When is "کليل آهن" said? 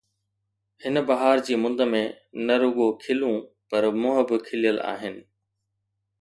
4.47-5.15